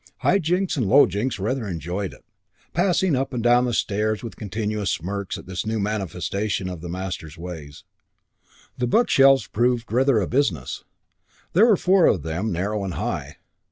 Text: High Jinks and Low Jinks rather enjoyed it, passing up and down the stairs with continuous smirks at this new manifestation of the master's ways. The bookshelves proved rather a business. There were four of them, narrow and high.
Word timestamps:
High 0.21 0.39
Jinks 0.39 0.77
and 0.77 0.87
Low 0.87 1.05
Jinks 1.05 1.37
rather 1.37 1.67
enjoyed 1.67 2.11
it, 2.13 2.25
passing 2.73 3.15
up 3.15 3.33
and 3.35 3.43
down 3.43 3.65
the 3.65 3.71
stairs 3.75 4.23
with 4.23 4.35
continuous 4.35 4.89
smirks 4.89 5.37
at 5.37 5.45
this 5.45 5.63
new 5.63 5.79
manifestation 5.79 6.69
of 6.69 6.81
the 6.81 6.89
master's 6.89 7.37
ways. 7.37 7.83
The 8.79 8.87
bookshelves 8.87 9.45
proved 9.45 9.91
rather 9.91 10.19
a 10.19 10.25
business. 10.27 10.83
There 11.53 11.67
were 11.67 11.77
four 11.77 12.07
of 12.07 12.23
them, 12.23 12.51
narrow 12.51 12.83
and 12.83 12.95
high. 12.95 13.35